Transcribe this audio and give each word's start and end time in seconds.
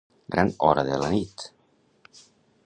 Gran 0.35 0.47
hora 0.67 0.85
de 0.87 0.97
la 1.03 1.11
nit. 1.17 1.45